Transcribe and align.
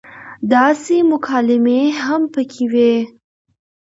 داسې 0.53 0.95
مکالمې 1.11 1.81
هم 2.01 2.21
پکې 2.33 2.63
وې 2.71 2.93